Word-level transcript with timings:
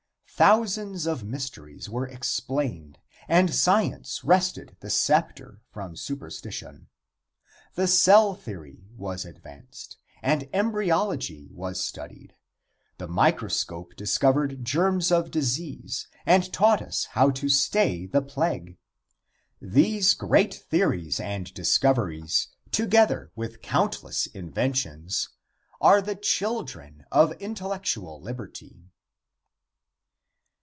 Thousands 0.33 1.05
of 1.05 1.23
mysteries 1.23 1.87
were 1.87 2.07
explained 2.07 2.97
and 3.27 3.53
science 3.53 4.23
wrested 4.23 4.75
the 4.79 4.89
sceptre 4.89 5.61
from 5.71 5.95
superstition. 5.95 6.87
The 7.75 7.85
cell 7.85 8.33
theory 8.33 8.87
was 8.97 9.23
advanced, 9.23 9.97
and 10.23 10.49
embryology 10.51 11.47
was 11.51 11.79
studied; 11.79 12.33
the 12.97 13.07
microscope 13.07 13.95
discovered 13.95 14.65
germs 14.65 15.11
of 15.11 15.29
disease 15.29 16.07
and 16.25 16.51
taught 16.51 16.81
us 16.81 17.05
how 17.11 17.29
to 17.29 17.47
stay 17.47 18.07
the 18.07 18.23
plague. 18.23 18.79
These 19.61 20.15
great 20.15 20.55
theories 20.55 21.19
and 21.19 21.53
discoveries, 21.53 22.47
together 22.71 23.31
with 23.35 23.61
countless 23.61 24.25
inventions, 24.25 25.29
are 25.79 26.01
the 26.01 26.15
children 26.15 27.05
of 27.11 27.31
intellectual 27.33 28.19
liberty. 28.19 28.87